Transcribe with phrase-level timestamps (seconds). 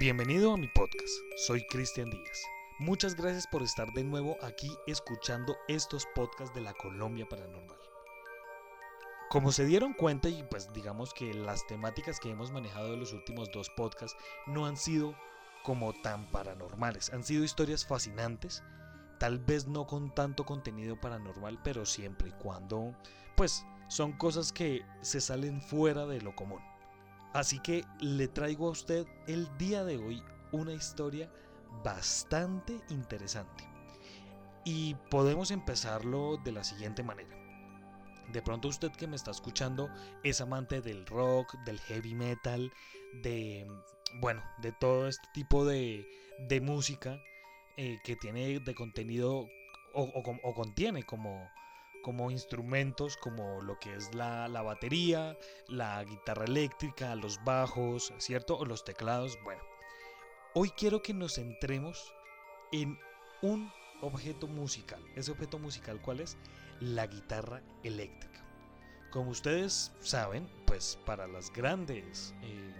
[0.00, 2.42] Bienvenido a mi podcast, soy Cristian Díaz.
[2.78, 7.76] Muchas gracias por estar de nuevo aquí escuchando estos podcasts de la Colombia Paranormal.
[9.28, 13.12] Como se dieron cuenta y pues digamos que las temáticas que hemos manejado en los
[13.12, 14.16] últimos dos podcasts
[14.46, 15.14] no han sido
[15.64, 18.62] como tan paranormales, han sido historias fascinantes,
[19.18, 22.96] tal vez no con tanto contenido paranormal, pero siempre y cuando
[23.36, 26.69] pues son cosas que se salen fuera de lo común.
[27.32, 31.30] Así que le traigo a usted el día de hoy una historia
[31.84, 33.64] bastante interesante.
[34.64, 37.36] Y podemos empezarlo de la siguiente manera.
[38.32, 39.88] De pronto usted que me está escuchando
[40.22, 42.72] es amante del rock, del heavy metal,
[43.22, 43.66] de,
[44.20, 46.06] bueno, de todo este tipo de,
[46.62, 47.20] música
[47.76, 49.48] eh, que tiene de contenido
[49.94, 51.48] o contiene como
[52.02, 55.36] como instrumentos como lo que es la, batería,
[55.68, 58.56] la guitarra eléctrica, los bajos, ¿cierto?
[58.56, 59.38] O los teclados.
[59.44, 59.62] Bueno,
[60.54, 62.14] hoy quiero que nos centremos
[62.72, 62.98] en
[63.42, 63.70] un
[64.00, 65.02] objeto musical.
[65.16, 66.36] ¿Ese objeto musical cuál es?
[66.80, 68.44] La guitarra eléctrica.
[69.10, 72.72] Como ustedes saben, pues para las grandes eh,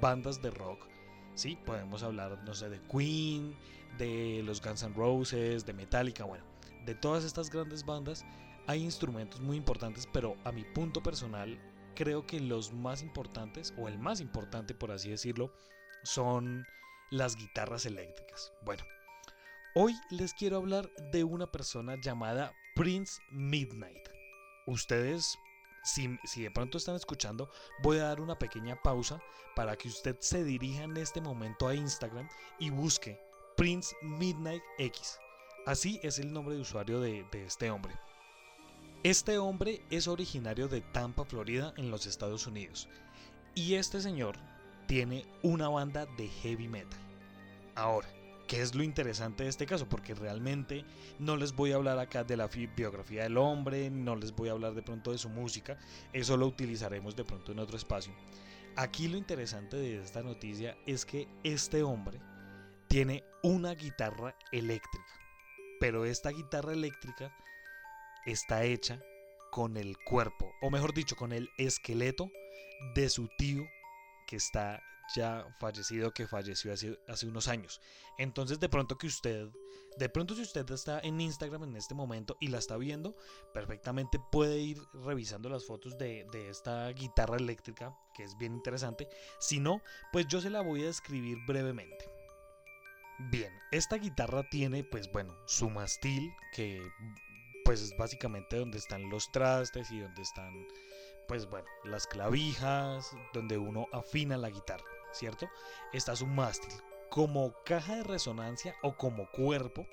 [0.00, 0.86] bandas de rock,
[1.34, 3.56] sí, podemos hablar, no sé, de Queen,
[3.98, 6.44] de los Guns N' Roses, de Metallica, bueno,
[6.84, 8.24] de todas estas grandes bandas,
[8.66, 11.58] hay instrumentos muy importantes, pero a mi punto personal
[11.94, 15.52] creo que los más importantes, o el más importante por así decirlo,
[16.02, 16.66] son
[17.10, 18.52] las guitarras eléctricas.
[18.64, 18.82] Bueno,
[19.74, 24.08] hoy les quiero hablar de una persona llamada Prince Midnight.
[24.66, 25.38] Ustedes,
[25.84, 27.50] si, de pronto están escuchando,
[27.82, 29.22] voy a dar una pequeña pausa
[29.54, 32.28] para que usted se dirija en este momento a Instagram
[32.58, 33.20] y busque
[33.56, 35.18] Prince Midnight X.
[35.66, 37.94] Así es el nombre de usuario de este hombre.
[39.04, 42.88] Este hombre es originario de Tampa, Florida, en los Estados Unidos.
[43.54, 44.36] Y este señor
[44.86, 46.98] tiene una banda de heavy metal.
[47.74, 48.08] Ahora,
[48.48, 49.86] ¿qué es lo interesante de este caso?
[49.86, 50.86] Porque realmente
[51.18, 54.52] no les voy a hablar acá de la biografía del hombre, no les voy a
[54.52, 55.78] hablar de pronto de su música,
[56.14, 58.14] eso lo utilizaremos de pronto en otro espacio.
[58.74, 62.20] Aquí lo interesante de esta noticia es que este hombre
[62.88, 65.12] tiene una guitarra eléctrica.
[65.78, 67.36] Pero esta guitarra eléctrica
[68.26, 69.02] está hecha
[69.50, 72.30] con el cuerpo, o mejor dicho, con el esqueleto
[72.94, 73.64] de su tío
[74.26, 74.82] que está
[75.14, 77.80] ya fallecido, que falleció hace, unos años.
[78.18, 79.48] Entonces, de pronto que usted,
[79.98, 83.14] de pronto si usted está en Instagram en este momento y la está viendo,
[83.52, 89.08] perfectamente puede ir revisando las fotos de, de esta guitarra eléctrica, que es bien interesante.
[89.38, 89.82] Si no,
[90.12, 92.10] pues yo se la voy a describir brevemente.
[93.30, 96.82] Bien, esta guitarra tiene, pues bueno, su mastil, que
[97.64, 100.52] pues es básicamente donde están los trastes y donde están,
[101.26, 105.48] pues bueno, las clavijas, donde uno afina la guitarra, ¿cierto?
[105.92, 106.72] Está su mástil.
[107.10, 109.86] Como caja de resonancia o como cuerpo,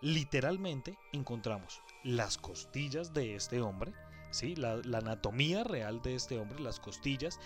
[0.00, 3.92] literalmente encontramos las costillas de este hombre,
[4.30, 4.54] ¿sí?
[4.56, 7.40] La, anatomía real de este hombre, las costillas,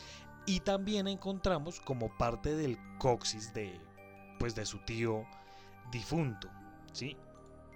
[0.46, 3.80] y también encontramos como parte del coxis de,
[4.38, 5.24] pues de su tío
[5.92, 6.48] difunto,
[6.92, 7.16] ¿sí?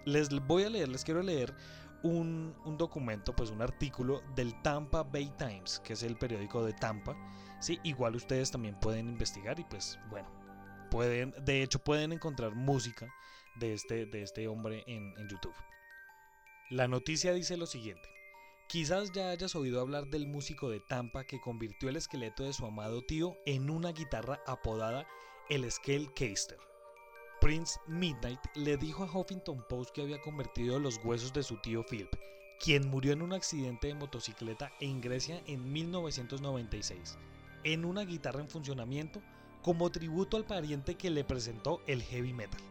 [0.04, 1.54] Les voy a leer, les quiero leer
[2.04, 7.16] un, documento, pues un artículo del Tampa Bay Times, que es el periódico de Tampa.
[7.60, 10.28] Sí, igual ustedes también pueden investigar y pues bueno,
[10.90, 13.08] pueden, de hecho pueden encontrar música
[13.56, 15.54] de este, de este hombre en, YouTube.
[16.70, 18.06] La noticia dice lo siguiente.
[18.68, 22.66] Quizás ya hayas oído hablar del músico de Tampa que convirtió el esqueleto de su
[22.66, 25.06] amado tío en una guitarra apodada
[25.48, 26.58] el Scale Caster.
[27.44, 31.84] Prince Midnight le dijo a Huffington Post que había convertido los huesos de su tío
[31.84, 32.08] Philip,
[32.58, 37.18] quien murió en un accidente de motocicleta en Grecia en 1996,
[37.64, 39.20] en una guitarra en funcionamiento
[39.62, 42.62] como tributo al pariente que le presentó el heavy metal.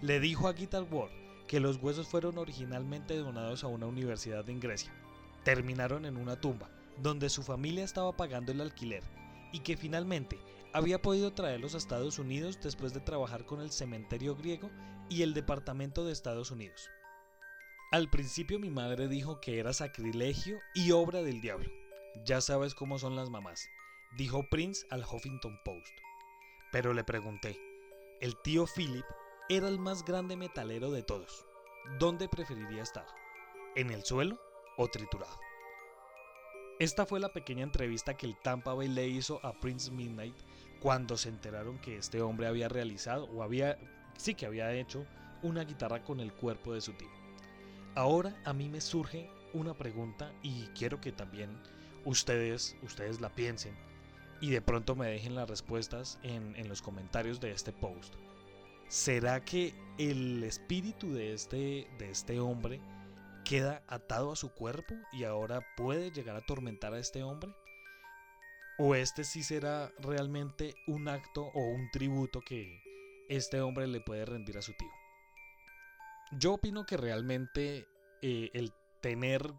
[0.00, 4.60] Le dijo a Guitar World que los huesos fueron originalmente donados a una universidad en
[4.60, 4.94] Grecia.
[5.42, 6.70] Terminaron en una tumba,
[7.02, 9.02] donde su familia estaba pagando el alquiler,
[9.50, 10.38] y que finalmente
[10.74, 14.70] había podido traerlos a Estados Unidos después de trabajar con el cementerio griego
[15.08, 16.90] y el Departamento de Estados Unidos.
[17.92, 21.70] Al principio mi madre dijo que era sacrilegio y obra del diablo.
[22.26, 23.68] Ya sabes cómo son las mamás,
[24.18, 25.96] dijo Prince al Huffington Post.
[26.72, 27.56] Pero le pregunté,
[28.20, 29.06] el tío Philip
[29.48, 31.46] era el más grande metalero de todos.
[32.00, 33.06] ¿Dónde preferiría estar?
[33.76, 34.40] ¿En el suelo
[34.76, 35.38] o triturado?
[36.80, 40.34] Esta fue la pequeña entrevista que el Tampa Bay le hizo a Prince Midnight
[40.80, 43.78] cuando se enteraron que este hombre había realizado o había,
[44.18, 45.06] sí que había hecho
[45.42, 47.08] una guitarra con el cuerpo de su tío.
[47.94, 51.50] Ahora a mí me surge una pregunta y quiero que también
[52.04, 53.74] ustedes, ustedes la piensen.
[54.40, 58.14] y de pronto me dejen las respuestas en, en los comentarios de este post.
[58.88, 62.80] ¿Será que el espíritu de este, de este hombre
[63.44, 67.54] queda atado a su cuerpo y ahora puede llegar a atormentar a este hombre?
[68.78, 72.82] ¿O este sí será realmente un acto o un tributo que
[73.28, 74.90] este hombre le puede rendir a su tío?
[76.32, 77.86] Yo opino que realmente
[78.22, 79.54] eh, el tener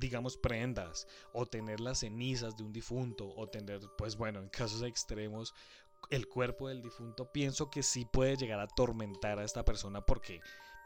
[0.00, 4.82] digamos, prendas, o tener las cenizas de un difunto, o tener, pues bueno, en casos
[4.82, 5.54] extremos,
[6.10, 10.40] el cuerpo del difunto, pienso que sí puede llegar a atormentar a esta persona porque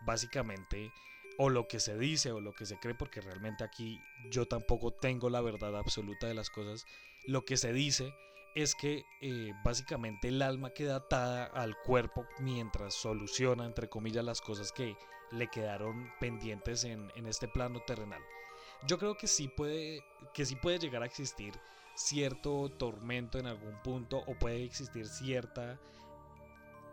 [0.07, 0.93] básicamente
[1.43, 3.99] o lo que se dice o lo que se cree, porque realmente aquí
[4.31, 6.85] yo tampoco tengo la verdad absoluta de las cosas,
[7.25, 8.13] lo que se dice
[8.55, 14.43] es que eh, básicamente el alma queda atada al cuerpo mientras soluciona, entre comillas, las
[14.43, 14.99] cosas que
[15.31, 18.21] le quedaron pendientes en, este plano terrenal.
[18.87, 20.05] Yo creo que sí puede,
[20.35, 21.59] que sí puede llegar a existir
[21.95, 25.81] cierto tormento en algún punto o puede existir cierta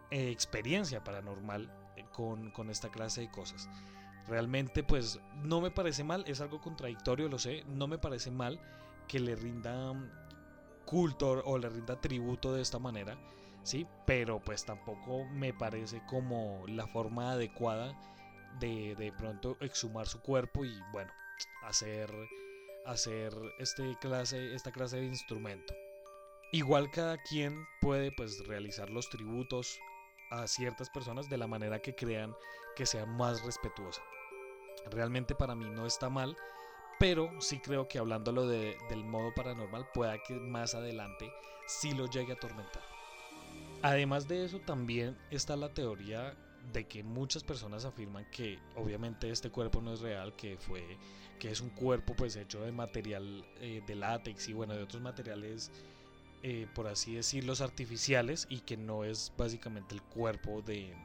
[0.10, 3.68] eh, experiencia paranormal eh, con, con esta clase de cosas.
[4.28, 8.60] Realmente pues no me parece mal, es algo contradictorio, lo sé, no me parece mal
[9.08, 9.94] que le rinda
[10.86, 13.18] culto o le rinda tributo de esta manera,
[13.64, 13.88] ¿sí?
[14.06, 17.94] Pero pues tampoco me parece como la forma adecuada
[18.60, 21.12] de de pronto exhumar su cuerpo y bueno,
[21.64, 22.12] hacer,
[22.86, 25.74] hacer este clase, esta clase de instrumento.
[26.52, 29.80] Igual cada quien puede pues realizar los tributos
[30.32, 32.34] a ciertas personas de la manera que crean
[32.76, 34.02] que sea más respetuosa.
[34.92, 36.38] Realmente para mí no está mal,
[37.00, 41.32] pero sí creo que hablándolo de, del modo paranormal pueda que más adelante
[41.68, 42.84] sí lo llegue a atormentar.
[43.82, 46.36] Además de eso también está la teoría
[46.74, 50.98] de que muchas personas afirman que obviamente este cuerpo no es real, que fue
[51.40, 55.02] que es un cuerpo pues hecho de material eh, de látex y bueno de otros
[55.02, 55.72] materiales
[56.44, 60.96] eh, por así decirlo artificiales y que no es básicamente el cuerpo de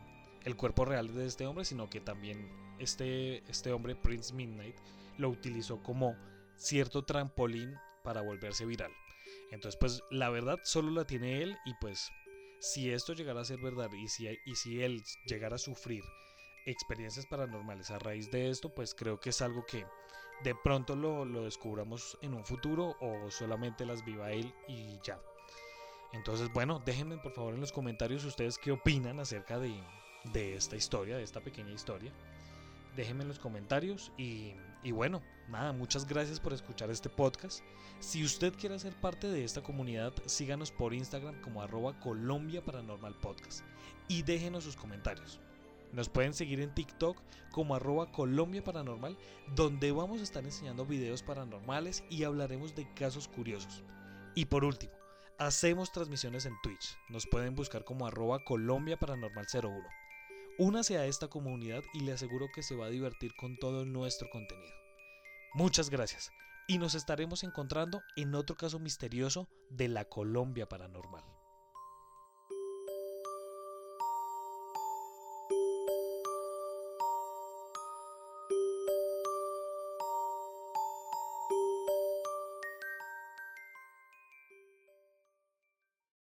[0.45, 2.49] el cuerpo real de este hombre sino que también
[2.83, 4.77] este este hombre Prince Midnight
[5.19, 6.17] lo utilizó como
[6.57, 7.75] cierto trampolín
[8.05, 8.93] para volverse viral
[9.51, 12.11] entonces pues la verdad solo la tiene él y pues
[12.63, 16.05] si esto llegara a ser verdad y si, y si él llegara a sufrir
[16.65, 19.85] experiencias paranormales a raíz de esto, pues creo que es algo que
[20.45, 25.21] de pronto lo, lo descubramos en un futuro o solamente las viva él y ya.
[26.13, 29.75] Entonces, bueno, déjenme por favor en los comentarios ustedes qué opinan acerca de,
[30.33, 32.13] de esta historia, de esta pequeña historia
[32.97, 34.55] déjenme en los comentarios y,
[34.93, 37.61] bueno, nada, muchas gracias por escuchar este podcast.
[38.01, 43.15] Si usted quiere ser parte de esta comunidad, síganos por Instagram como arroba Colombia Paranormal
[43.21, 43.65] Podcast
[44.09, 45.41] y déjenos sus comentarios.
[45.93, 47.19] Nos pueden seguir en TikTok
[47.51, 49.17] como arroba Colombia Paranormal,
[49.55, 53.85] donde vamos a estar enseñando videos paranormales y hablaremos de casos curiosos.
[54.35, 54.93] Y por último,
[55.39, 56.97] hacemos transmisiones en Twitch.
[57.11, 60.02] Nos pueden buscar como arroba Colombia Paranormal 01.
[60.59, 64.29] Únase a esta comunidad y le aseguro que se va a divertir con todo nuestro
[64.31, 64.75] contenido.
[65.55, 66.31] Muchas gracias
[66.67, 71.25] y nos estaremos encontrando en otro caso misterioso de la Colombia Paranormal.